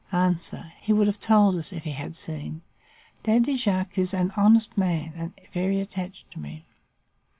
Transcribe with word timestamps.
"A. 0.11 0.33
He 0.81 0.93
would 0.93 1.05
have 1.05 1.19
told 1.19 1.55
us 1.57 1.71
if 1.71 1.83
he 1.83 1.91
had 1.91 2.15
seen. 2.15 2.63
Daddy 3.21 3.55
Jacques 3.55 3.99
is 3.99 4.15
an 4.15 4.33
honest 4.35 4.75
man 4.75 5.13
and 5.15 5.33
very 5.53 5.79
attached 5.79 6.31
to 6.31 6.39
me. 6.39 6.65